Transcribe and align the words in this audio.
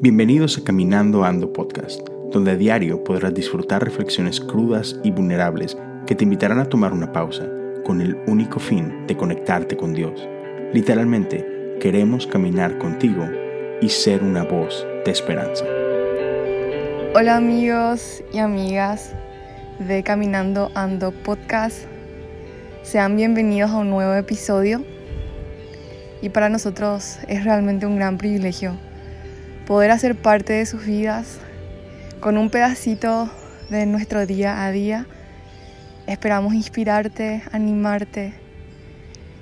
Bienvenidos 0.00 0.56
a 0.56 0.62
Caminando 0.62 1.24
Ando 1.24 1.52
Podcast, 1.52 2.08
donde 2.30 2.52
a 2.52 2.56
diario 2.56 3.02
podrás 3.02 3.34
disfrutar 3.34 3.82
reflexiones 3.82 4.40
crudas 4.40 5.00
y 5.02 5.10
vulnerables 5.10 5.76
que 6.06 6.14
te 6.14 6.22
invitarán 6.22 6.60
a 6.60 6.66
tomar 6.66 6.92
una 6.92 7.10
pausa 7.10 7.50
con 7.84 8.00
el 8.00 8.16
único 8.28 8.60
fin 8.60 9.08
de 9.08 9.16
conectarte 9.16 9.76
con 9.76 9.92
Dios. 9.92 10.28
Literalmente, 10.72 11.76
queremos 11.80 12.28
caminar 12.28 12.78
contigo 12.78 13.28
y 13.80 13.88
ser 13.88 14.22
una 14.22 14.44
voz 14.44 14.86
de 15.04 15.10
esperanza. 15.10 15.64
Hola 17.16 17.38
amigos 17.38 18.22
y 18.32 18.38
amigas 18.38 19.16
de 19.80 20.04
Caminando 20.04 20.70
Ando 20.76 21.10
Podcast. 21.10 21.86
Sean 22.84 23.16
bienvenidos 23.16 23.72
a 23.72 23.78
un 23.78 23.90
nuevo 23.90 24.14
episodio. 24.14 24.84
Y 26.22 26.28
para 26.28 26.48
nosotros 26.48 27.18
es 27.26 27.44
realmente 27.44 27.84
un 27.84 27.96
gran 27.96 28.16
privilegio 28.16 28.78
poder 29.66 29.90
hacer 29.90 30.14
parte 30.14 30.52
de 30.52 30.66
sus 30.66 30.86
vidas 30.86 31.38
con 32.20 32.38
un 32.38 32.48
pedacito 32.48 33.28
de 33.70 33.86
nuestro 33.86 34.24
día 34.24 34.64
a 34.64 34.70
día. 34.70 35.06
Esperamos 36.06 36.54
inspirarte, 36.54 37.42
animarte, 37.52 38.34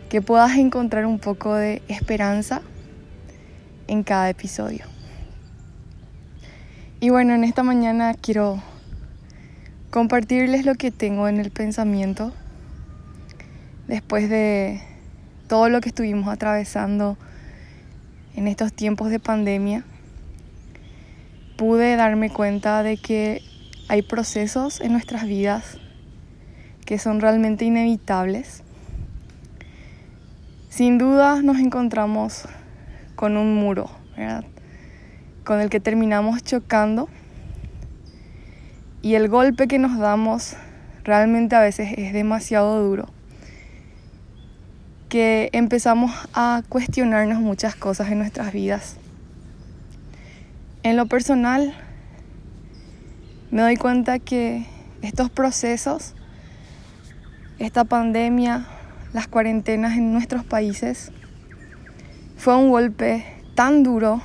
que 0.08 0.22
puedas 0.22 0.56
encontrar 0.56 1.04
un 1.04 1.18
poco 1.18 1.54
de 1.54 1.82
esperanza 1.88 2.62
en 3.86 4.02
cada 4.02 4.30
episodio. 4.30 4.86
Y 7.00 7.10
bueno, 7.10 7.34
en 7.34 7.44
esta 7.44 7.62
mañana 7.62 8.14
quiero 8.14 8.62
compartirles 9.90 10.64
lo 10.64 10.76
que 10.76 10.90
tengo 10.90 11.28
en 11.28 11.40
el 11.40 11.50
pensamiento 11.50 12.32
después 13.86 14.30
de 14.30 14.80
todo 15.50 15.68
lo 15.68 15.80
que 15.80 15.88
estuvimos 15.88 16.28
atravesando 16.28 17.16
en 18.36 18.46
estos 18.46 18.72
tiempos 18.72 19.10
de 19.10 19.18
pandemia 19.18 19.82
pude 21.56 21.96
darme 21.96 22.30
cuenta 22.30 22.84
de 22.84 22.96
que 22.96 23.42
hay 23.88 24.02
procesos 24.02 24.80
en 24.80 24.92
nuestras 24.92 25.24
vidas 25.26 25.76
que 26.86 27.00
son 27.00 27.20
realmente 27.20 27.64
inevitables. 27.64 28.62
Sin 30.68 30.98
duda 30.98 31.42
nos 31.42 31.58
encontramos 31.58 32.44
con 33.16 33.36
un 33.36 33.56
muro, 33.56 33.90
con 35.42 35.60
el 35.60 35.68
que 35.68 35.80
terminamos 35.80 36.44
chocando 36.44 37.08
y 39.02 39.14
el 39.14 39.28
golpe 39.28 39.66
que 39.66 39.80
nos 39.80 39.98
damos 39.98 40.54
realmente 41.02 41.56
a 41.56 41.60
veces 41.60 41.92
es 41.98 42.12
demasiado 42.12 42.80
duro, 42.84 43.08
que 45.10 45.50
empezamos 45.52 46.10
a 46.32 46.62
cuestionarnos 46.70 47.40
muchas 47.40 47.74
cosas 47.74 48.10
en 48.10 48.18
nuestras 48.20 48.54
vidas 48.54 48.96
en 50.82 50.96
lo 50.96 51.06
personal, 51.06 51.74
me 53.50 53.60
doy 53.62 53.76
cuenta 53.76 54.18
que 54.18 54.66
estos 55.02 55.28
procesos, 55.28 56.14
esta 57.58 57.84
pandemia, 57.84 58.66
las 59.12 59.28
cuarentenas 59.28 59.98
en 59.98 60.12
nuestros 60.12 60.44
países, 60.44 61.12
fue 62.38 62.56
un 62.56 62.70
golpe 62.70 63.26
tan 63.54 63.82
duro 63.82 64.22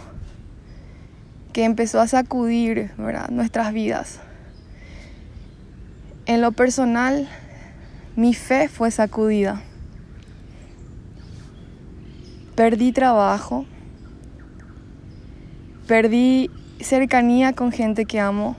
que 1.51 1.65
empezó 1.65 1.99
a 1.99 2.07
sacudir 2.07 2.91
nuestras 3.29 3.73
vidas. 3.73 4.19
En 6.25 6.39
lo 6.39 6.53
personal, 6.53 7.27
mi 8.15 8.33
fe 8.33 8.69
fue 8.69 8.91
sacudida. 8.91 9.61
Perdí 12.55 12.91
trabajo, 12.91 13.65
Perdí 15.87 16.49
cercanía 16.79 17.53
con 17.53 17.71
gente 17.71 18.05
que 18.05 18.19
amo. 18.19 18.55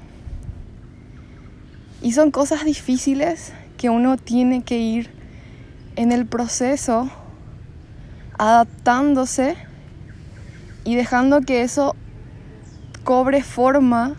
Y 2.00 2.12
son 2.12 2.30
cosas 2.30 2.64
difíciles 2.64 3.52
que 3.76 3.90
uno 3.90 4.16
tiene 4.16 4.62
que 4.62 4.78
ir 4.78 5.10
en 5.96 6.12
el 6.12 6.24
proceso 6.24 7.10
adaptándose 8.38 9.56
y 10.84 10.94
dejando 10.94 11.40
que 11.40 11.62
eso 11.62 11.96
cobre 13.02 13.42
forma 13.42 14.14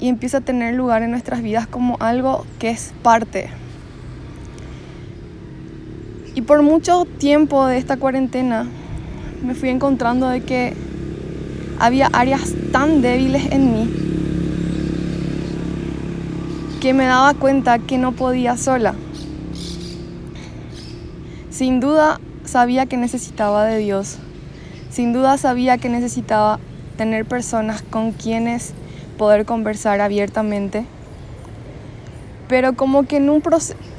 y 0.00 0.08
empiece 0.08 0.38
a 0.38 0.40
tener 0.40 0.74
lugar 0.74 1.02
en 1.02 1.12
nuestras 1.12 1.42
vidas 1.42 1.68
como 1.68 1.96
algo 2.00 2.44
que 2.58 2.70
es 2.70 2.92
parte. 3.04 3.50
Y 6.34 6.42
por 6.42 6.62
mucho 6.62 7.04
tiempo 7.18 7.66
de 7.66 7.78
esta 7.78 7.98
cuarentena 7.98 8.66
me 9.42 9.54
fui 9.54 9.68
encontrando 9.68 10.28
de 10.28 10.42
que 10.42 10.74
había 11.78 12.08
áreas 12.12 12.54
tan 12.72 13.02
débiles 13.02 13.50
en 13.50 13.72
mí 13.72 14.02
que 16.82 16.94
me 16.94 17.04
daba 17.04 17.34
cuenta 17.34 17.78
que 17.78 17.96
no 17.96 18.10
podía 18.10 18.56
sola. 18.56 18.96
Sin 21.48 21.78
duda 21.78 22.20
sabía 22.44 22.86
que 22.86 22.96
necesitaba 22.96 23.64
de 23.66 23.78
Dios. 23.78 24.18
Sin 24.90 25.12
duda 25.12 25.38
sabía 25.38 25.78
que 25.78 25.88
necesitaba 25.88 26.58
tener 26.96 27.24
personas 27.24 27.82
con 27.82 28.10
quienes 28.10 28.72
poder 29.16 29.44
conversar 29.46 30.00
abiertamente. 30.00 30.84
Pero 32.48 32.74
como 32.74 33.04
que 33.04 33.18
en 33.18 33.30
un, 33.30 33.40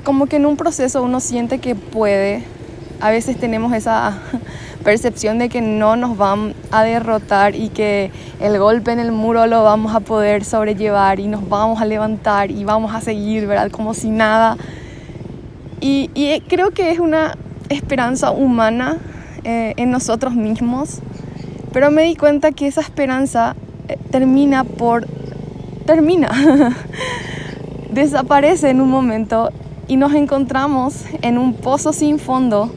como 0.04 0.26
que 0.26 0.36
en 0.36 0.46
un 0.46 0.58
proceso 0.58 1.02
uno 1.04 1.22
siente 1.22 1.60
que 1.60 1.76
puede. 1.76 2.44
A 3.00 3.12
veces 3.12 3.40
tenemos 3.40 3.72
esa 3.72 4.20
percepción 4.84 5.40
de 5.40 5.50
que 5.50 5.62
no 5.62 5.96
nos 5.96 6.18
van 6.18 6.54
a 6.72 6.84
derrotar 6.84 7.56
y 7.56 7.70
que 7.70 8.12
el 8.40 8.60
golpe 8.60 8.92
en 8.92 9.00
el 9.00 9.12
muro 9.12 9.48
lo 9.48 9.64
vamos 9.64 9.96
a 9.96 10.02
poder 10.02 10.44
sobrellevar 10.44 11.20
y 11.20 11.28
nos 11.28 11.48
vamos 11.48 11.82
a 11.82 11.86
levantar 11.86 12.52
y 12.52 12.64
vamos 12.64 12.94
a 12.94 13.02
seguir, 13.02 13.48
¿verdad? 13.48 13.72
Como 13.72 13.94
si 13.94 14.10
nada. 14.10 14.58
Y, 15.82 16.10
creo 16.48 16.72
que 16.72 16.92
es 16.92 17.00
una 17.00 17.38
esperanza 17.70 18.32
humana 18.32 18.98
eh, 19.44 19.74
en 19.78 19.92
nosotros 19.92 20.34
mismos, 20.34 21.00
pero 21.74 21.92
me 21.92 22.04
di 22.04 22.16
cuenta 22.16 22.52
que 22.52 22.68
esa 22.68 22.82
esperanza 22.82 23.56
eh, 23.88 23.98
termina 24.12 24.64
por... 24.64 25.08
termina. 25.86 26.30
Desaparece 27.92 28.70
en 28.70 28.82
un 28.82 28.90
momento 28.90 29.50
y 29.88 29.98
nos 29.98 30.14
encontramos 30.14 31.04
en 31.22 31.38
un 31.38 31.54
pozo 31.54 31.92
sin 31.94 32.18
fondo 32.18 32.72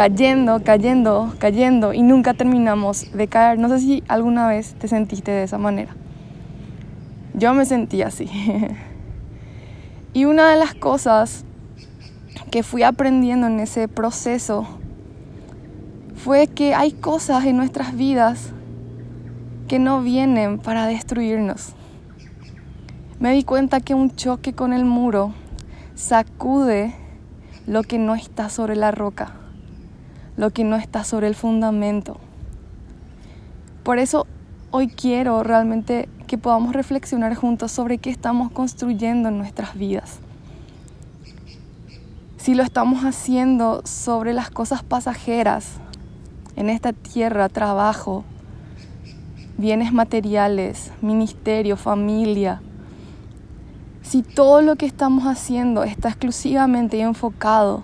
cayendo, 0.00 0.64
cayendo, 0.64 1.34
cayendo 1.38 1.92
y 1.92 2.00
nunca 2.00 2.32
terminamos 2.32 3.12
de 3.12 3.28
caer. 3.28 3.58
No 3.58 3.68
sé 3.68 3.80
si 3.80 4.02
alguna 4.08 4.48
vez 4.48 4.72
te 4.78 4.88
sentiste 4.88 5.30
de 5.30 5.42
esa 5.42 5.58
manera. 5.58 5.94
Yo 7.34 7.52
me 7.52 7.66
sentí 7.66 8.00
así. 8.00 8.26
y 10.14 10.24
una 10.24 10.48
de 10.48 10.56
las 10.56 10.74
cosas 10.74 11.44
que 12.50 12.62
fui 12.62 12.82
aprendiendo 12.82 13.46
en 13.46 13.60
ese 13.60 13.88
proceso 13.88 14.66
fue 16.16 16.46
que 16.46 16.74
hay 16.74 16.92
cosas 16.92 17.44
en 17.44 17.58
nuestras 17.58 17.94
vidas 17.94 18.54
que 19.68 19.78
no 19.78 20.00
vienen 20.00 20.60
para 20.60 20.86
destruirnos. 20.86 21.74
Me 23.18 23.34
di 23.34 23.44
cuenta 23.44 23.80
que 23.80 23.92
un 23.92 24.16
choque 24.16 24.54
con 24.54 24.72
el 24.72 24.86
muro 24.86 25.34
sacude 25.94 26.94
lo 27.66 27.82
que 27.82 27.98
no 27.98 28.14
está 28.14 28.48
sobre 28.48 28.76
la 28.76 28.92
roca 28.92 29.39
lo 30.40 30.50
que 30.50 30.64
no 30.64 30.76
está 30.76 31.04
sobre 31.04 31.26
el 31.26 31.34
fundamento. 31.34 32.16
Por 33.82 33.98
eso 33.98 34.26
hoy 34.70 34.88
quiero 34.88 35.42
realmente 35.42 36.08
que 36.26 36.38
podamos 36.38 36.72
reflexionar 36.72 37.34
juntos 37.34 37.70
sobre 37.70 37.98
qué 37.98 38.08
estamos 38.08 38.50
construyendo 38.50 39.28
en 39.28 39.36
nuestras 39.36 39.74
vidas. 39.76 40.18
Si 42.38 42.54
lo 42.54 42.62
estamos 42.62 43.04
haciendo 43.04 43.82
sobre 43.84 44.32
las 44.32 44.50
cosas 44.50 44.82
pasajeras 44.82 45.72
en 46.56 46.70
esta 46.70 46.94
tierra, 46.94 47.50
trabajo, 47.50 48.24
bienes 49.58 49.92
materiales, 49.92 50.90
ministerio, 51.02 51.76
familia, 51.76 52.62
si 54.00 54.22
todo 54.22 54.62
lo 54.62 54.76
que 54.76 54.86
estamos 54.86 55.24
haciendo 55.24 55.84
está 55.84 56.08
exclusivamente 56.08 56.98
enfocado 56.98 57.82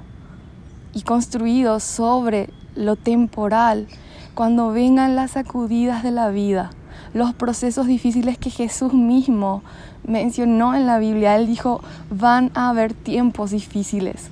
y 0.97 1.03
construido 1.03 1.79
sobre 1.79 2.49
lo 2.77 2.97
temporal, 2.97 3.87
cuando 4.35 4.71
vengan 4.71 5.17
las 5.17 5.33
sacudidas 5.33 6.03
de 6.03 6.11
la 6.11 6.29
vida, 6.29 6.71
los 7.15 7.35
procesos 7.35 7.87
difíciles 7.87 8.39
que 8.39 8.51
Jesús 8.51 8.93
mismo 8.93 9.63
mencionó 10.07 10.75
en 10.75 10.87
la 10.87 10.99
Biblia. 10.99 11.37
Él 11.37 11.47
dijo, 11.47 11.81
van 12.11 12.51
a 12.55 12.69
haber 12.69 12.95
tiempos 12.95 13.51
difíciles, 13.51 14.29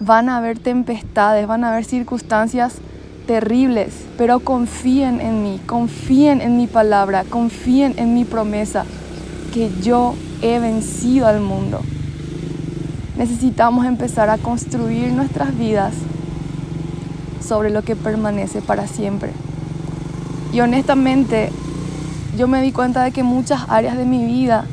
van 0.00 0.28
a 0.28 0.36
haber 0.36 0.58
tempestades, 0.58 1.46
van 1.46 1.64
a 1.64 1.72
haber 1.72 1.84
circunstancias 1.84 2.76
terribles, 3.26 4.06
pero 4.16 4.40
confíen 4.40 5.20
en 5.20 5.42
mí, 5.42 5.60
confíen 5.66 6.40
en 6.40 6.56
mi 6.56 6.66
palabra, 6.66 7.24
confíen 7.28 7.94
en 7.98 8.14
mi 8.14 8.24
promesa, 8.24 8.84
que 9.52 9.70
yo 9.82 10.14
he 10.40 10.58
vencido 10.60 11.26
al 11.26 11.40
mundo 11.40 11.80
necesitamos 13.18 13.84
empezar 13.84 14.30
a 14.30 14.38
construir 14.38 15.12
nuestras 15.12 15.58
vidas 15.58 15.92
sobre 17.48 17.70
lo 17.70 17.82
que 17.82 17.96
permanece 17.96 18.60
para 18.60 18.86
siempre. 18.86 19.32
Y 20.52 20.60
honestamente, 20.60 21.50
yo 22.36 22.46
me 22.46 22.60
di 22.62 22.72
cuenta 22.72 23.02
de 23.02 23.10
que 23.10 23.22
muchas 23.22 23.62
áreas 23.68 23.96
de 23.96 24.04
mi 24.04 24.26
vida 24.26 24.66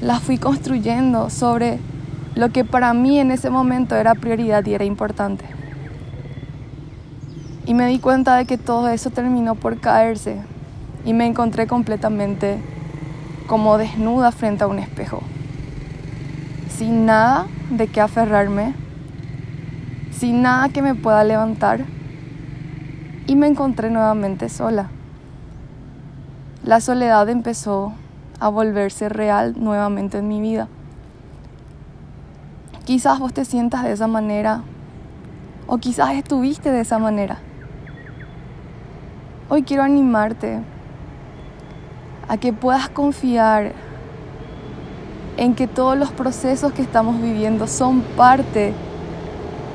las 0.00 0.22
fui 0.22 0.38
construyendo 0.38 1.28
sobre 1.28 1.78
lo 2.34 2.48
que 2.48 2.64
para 2.64 2.94
mí 2.94 3.18
en 3.18 3.30
ese 3.30 3.50
momento 3.50 3.94
era 3.94 4.14
prioridad 4.14 4.64
y 4.64 4.74
era 4.74 4.84
importante. 4.84 5.44
Y 7.66 7.74
me 7.74 7.86
di 7.86 7.98
cuenta 7.98 8.36
de 8.36 8.46
que 8.46 8.56
todo 8.56 8.88
eso 8.88 9.10
terminó 9.10 9.54
por 9.54 9.78
caerse 9.78 10.38
y 11.04 11.12
me 11.12 11.26
encontré 11.26 11.66
completamente 11.66 12.58
como 13.46 13.76
desnuda 13.76 14.32
frente 14.32 14.64
a 14.64 14.66
un 14.66 14.78
espejo, 14.78 15.22
sin 16.74 17.04
nada 17.04 17.46
de 17.70 17.86
qué 17.88 18.00
aferrarme, 18.00 18.74
sin 20.20 20.42
nada 20.42 20.68
que 20.68 20.82
me 20.82 20.94
pueda 20.94 21.24
levantar 21.24 21.86
y 23.26 23.36
me 23.36 23.46
encontré 23.46 23.88
nuevamente 23.88 24.50
sola. 24.50 24.90
La 26.62 26.82
soledad 26.82 27.26
empezó 27.30 27.94
a 28.38 28.50
volverse 28.50 29.08
real 29.08 29.54
nuevamente 29.56 30.18
en 30.18 30.28
mi 30.28 30.42
vida. 30.42 30.68
Quizás 32.84 33.18
vos 33.18 33.32
te 33.32 33.46
sientas 33.46 33.82
de 33.82 33.92
esa 33.92 34.08
manera 34.08 34.60
o 35.66 35.78
quizás 35.78 36.12
estuviste 36.12 36.70
de 36.70 36.80
esa 36.80 36.98
manera. 36.98 37.38
Hoy 39.48 39.62
quiero 39.62 39.84
animarte 39.84 40.60
a 42.28 42.36
que 42.36 42.52
puedas 42.52 42.90
confiar 42.90 43.72
en 45.38 45.54
que 45.54 45.66
todos 45.66 45.96
los 45.96 46.12
procesos 46.12 46.74
que 46.74 46.82
estamos 46.82 47.22
viviendo 47.22 47.66
son 47.66 48.02
parte 48.02 48.74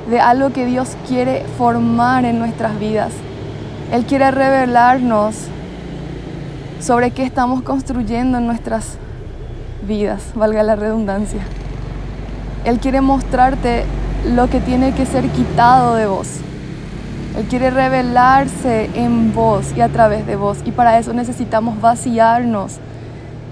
de 0.09 0.19
algo 0.19 0.51
que 0.51 0.65
Dios 0.65 0.95
quiere 1.07 1.43
formar 1.57 2.25
en 2.25 2.39
nuestras 2.39 2.79
vidas. 2.79 3.13
Él 3.91 4.05
quiere 4.05 4.31
revelarnos 4.31 5.35
sobre 6.79 7.11
qué 7.11 7.23
estamos 7.23 7.61
construyendo 7.63 8.37
en 8.37 8.47
nuestras 8.47 8.97
vidas, 9.87 10.21
valga 10.35 10.63
la 10.63 10.75
redundancia. 10.75 11.41
Él 12.63 12.79
quiere 12.79 13.01
mostrarte 13.01 13.85
lo 14.33 14.49
que 14.49 14.59
tiene 14.59 14.93
que 14.93 15.05
ser 15.05 15.27
quitado 15.29 15.95
de 15.95 16.07
vos. 16.07 16.27
Él 17.37 17.45
quiere 17.45 17.69
revelarse 17.69 18.89
en 18.95 19.33
vos 19.33 19.73
y 19.75 19.81
a 19.81 19.89
través 19.89 20.25
de 20.25 20.35
vos. 20.35 20.59
Y 20.65 20.71
para 20.71 20.97
eso 20.97 21.13
necesitamos 21.13 21.81
vaciarnos 21.81 22.77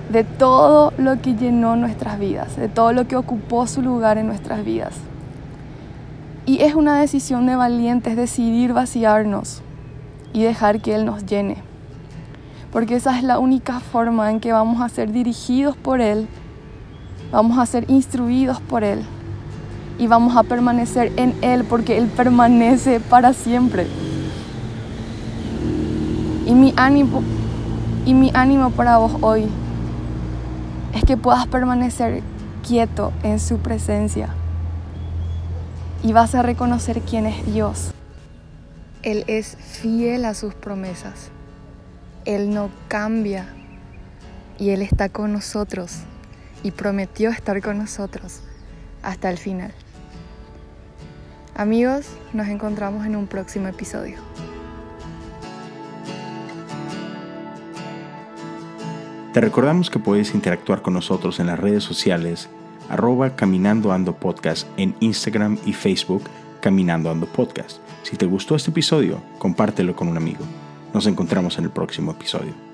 de 0.09 0.23
todo 0.23 0.93
lo 0.97 1.21
que 1.21 1.35
llenó 1.35 1.75
nuestras 1.75 2.17
vidas, 2.17 2.55
de 2.55 2.69
todo 2.69 2.93
lo 2.93 3.07
que 3.07 3.15
ocupó 3.15 3.67
su 3.67 3.81
lugar 3.81 4.17
en 4.17 4.27
nuestras 4.27 4.63
vidas. 4.63 4.93
Y 6.45 6.61
es 6.61 6.75
una 6.75 6.99
decisión 6.99 7.45
de 7.45 7.55
valientes 7.55 8.17
decidir 8.17 8.73
vaciarnos 8.73 9.61
y 10.33 10.43
dejar 10.43 10.81
que 10.81 10.93
Él 10.93 11.05
nos 11.05 11.25
llene. 11.25 11.55
Porque 12.69 12.95
esa 12.95 13.17
es 13.17 13.23
la 13.23 13.39
única 13.39 13.79
forma 13.79 14.29
en 14.29 14.41
que 14.41 14.51
vamos 14.51 14.81
a 14.81 14.89
ser 14.89 15.13
dirigidos 15.13 15.77
por 15.77 16.01
Él, 16.01 16.27
vamos 17.31 17.57
a 17.57 17.65
ser 17.65 17.89
instruidos 17.89 18.59
por 18.59 18.83
Él 18.83 19.03
y 19.97 20.07
vamos 20.07 20.35
a 20.35 20.43
permanecer 20.43 21.13
en 21.15 21.33
Él 21.41 21.63
porque 21.63 21.97
Él 21.97 22.07
permanece 22.07 22.99
para 22.99 23.31
siempre. 23.31 23.87
Y 26.45 26.53
mi 26.53 26.73
ánimo, 26.75 27.21
y 28.05 28.13
mi 28.13 28.31
ánimo 28.33 28.69
para 28.71 28.97
vos 28.97 29.13
hoy 29.21 29.45
es 30.93 31.05
que 31.05 31.15
puedas 31.15 31.47
permanecer 31.47 32.21
quieto 32.67 33.13
en 33.23 33.39
su 33.39 33.59
presencia 33.59 34.35
y 36.03 36.11
vas 36.11 36.35
a 36.35 36.41
reconocer 36.41 37.01
quién 37.01 37.25
es 37.25 37.45
Dios. 37.45 37.91
Él 39.01 39.23
es 39.27 39.55
fiel 39.57 40.25
a 40.25 40.33
sus 40.33 40.53
promesas. 40.53 41.31
Él 42.25 42.53
no 42.53 42.69
cambia 42.89 43.47
y 44.59 44.69
Él 44.69 44.81
está 44.81 45.09
con 45.09 45.33
nosotros 45.33 45.99
y 46.61 46.71
prometió 46.71 47.29
estar 47.29 47.61
con 47.61 47.77
nosotros 47.77 48.41
hasta 49.01 49.29
el 49.29 49.37
final. 49.37 49.73
Amigos, 51.55 52.07
nos 52.33 52.47
encontramos 52.47 53.05
en 53.05 53.15
un 53.15 53.27
próximo 53.27 53.67
episodio. 53.67 54.17
Te 59.33 59.41
recordamos 59.41 59.89
que 59.89 59.99
puedes 59.99 60.35
interactuar 60.35 60.81
con 60.81 60.93
nosotros 60.93 61.39
en 61.39 61.47
las 61.47 61.59
redes 61.59 61.83
sociales 61.83 62.49
arroba 62.89 63.35
Caminando 63.35 63.91
Ando 63.91 64.15
Podcast 64.15 64.67
en 64.77 64.95
Instagram 64.99 65.57
y 65.65 65.73
Facebook 65.73 66.23
Caminando 66.61 67.09
Ando 67.09 67.27
Podcast. 67.27 67.77
Si 68.03 68.17
te 68.17 68.25
gustó 68.25 68.55
este 68.55 68.71
episodio, 68.71 69.21
compártelo 69.39 69.95
con 69.95 70.07
un 70.07 70.17
amigo. 70.17 70.45
Nos 70.93 71.07
encontramos 71.07 71.57
en 71.57 71.65
el 71.65 71.71
próximo 71.71 72.11
episodio. 72.11 72.72